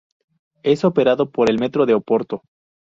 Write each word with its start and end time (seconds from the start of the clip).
Es 0.63 0.83
operado 0.83 1.29
por 1.29 1.47
el 1.51 1.59
Metro 1.59 1.85
de 1.85 1.93
Oporto. 1.93 2.41